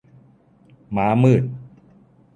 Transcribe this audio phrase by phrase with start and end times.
[0.95, 1.43] ม้ามืด